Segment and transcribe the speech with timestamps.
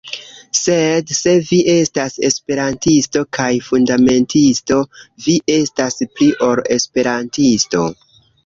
[0.59, 4.81] Sed se vi estas Esperantisto kaj fundamentisto,
[5.27, 7.89] vi estas pli ol Esperantisto.